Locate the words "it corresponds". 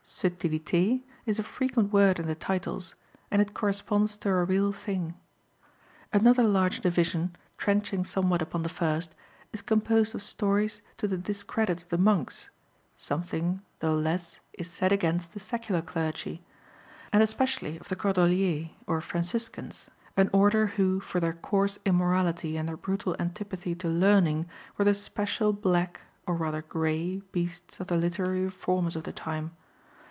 3.41-4.17